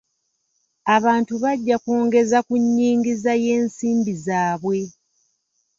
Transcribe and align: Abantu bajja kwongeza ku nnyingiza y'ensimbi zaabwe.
Abantu 0.95 1.33
bajja 1.43 1.75
kwongeza 1.83 2.37
ku 2.47 2.53
nnyingiza 2.63 3.31
y'ensimbi 3.43 4.13
zaabwe. 4.25 4.79